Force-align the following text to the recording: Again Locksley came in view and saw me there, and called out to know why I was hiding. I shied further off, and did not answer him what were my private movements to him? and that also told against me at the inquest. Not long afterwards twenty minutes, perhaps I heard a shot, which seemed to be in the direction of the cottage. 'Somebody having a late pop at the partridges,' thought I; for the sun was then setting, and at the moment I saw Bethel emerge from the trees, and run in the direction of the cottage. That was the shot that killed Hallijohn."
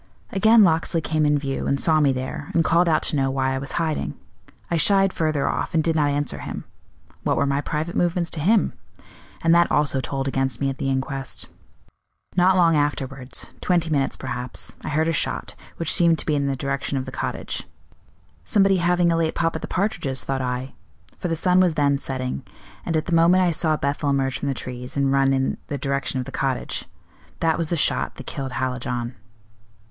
Again 0.31 0.63
Locksley 0.63 0.99
came 0.99 1.27
in 1.27 1.37
view 1.37 1.67
and 1.67 1.79
saw 1.79 1.99
me 1.99 2.11
there, 2.11 2.49
and 2.55 2.63
called 2.65 2.89
out 2.89 3.03
to 3.03 3.15
know 3.15 3.29
why 3.29 3.53
I 3.53 3.59
was 3.59 3.73
hiding. 3.73 4.15
I 4.71 4.75
shied 4.75 5.13
further 5.13 5.47
off, 5.47 5.75
and 5.75 5.83
did 5.83 5.95
not 5.95 6.09
answer 6.09 6.39
him 6.39 6.63
what 7.21 7.37
were 7.37 7.45
my 7.45 7.61
private 7.61 7.95
movements 7.95 8.31
to 8.31 8.39
him? 8.39 8.73
and 9.43 9.53
that 9.53 9.71
also 9.71 10.01
told 10.01 10.27
against 10.27 10.59
me 10.59 10.71
at 10.71 10.79
the 10.79 10.89
inquest. 10.89 11.49
Not 12.35 12.55
long 12.57 12.75
afterwards 12.75 13.51
twenty 13.61 13.91
minutes, 13.91 14.17
perhaps 14.17 14.75
I 14.83 14.89
heard 14.89 15.07
a 15.07 15.13
shot, 15.13 15.53
which 15.77 15.93
seemed 15.93 16.17
to 16.17 16.25
be 16.25 16.33
in 16.33 16.47
the 16.47 16.55
direction 16.55 16.97
of 16.97 17.05
the 17.05 17.11
cottage. 17.11 17.67
'Somebody 18.43 18.77
having 18.77 19.11
a 19.11 19.15
late 19.15 19.35
pop 19.35 19.55
at 19.55 19.61
the 19.61 19.67
partridges,' 19.67 20.23
thought 20.23 20.41
I; 20.41 20.73
for 21.19 21.27
the 21.27 21.35
sun 21.35 21.59
was 21.59 21.75
then 21.75 21.99
setting, 21.99 22.41
and 22.87 22.97
at 22.97 23.05
the 23.05 23.13
moment 23.13 23.43
I 23.43 23.51
saw 23.51 23.77
Bethel 23.77 24.09
emerge 24.09 24.39
from 24.39 24.47
the 24.47 24.55
trees, 24.55 24.97
and 24.97 25.11
run 25.11 25.31
in 25.31 25.57
the 25.67 25.77
direction 25.77 26.19
of 26.19 26.25
the 26.25 26.31
cottage. 26.31 26.85
That 27.39 27.55
was 27.59 27.69
the 27.69 27.77
shot 27.77 28.15
that 28.15 28.25
killed 28.25 28.53
Hallijohn." 28.53 29.13